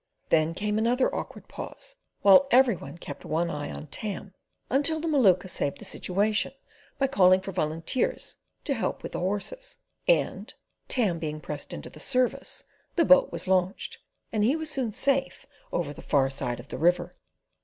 [0.29, 4.33] Then came another awkward pause, while every one kept one eye on Tam,
[4.67, 6.53] until the Maluka saved the situation
[6.97, 9.77] by calling for volunteers to help with the horses,
[10.07, 10.51] and,
[10.87, 12.63] Tam being pressed into the service,
[12.95, 13.99] the boat was launched,
[14.31, 17.15] and he was soon safe over the far side of the river.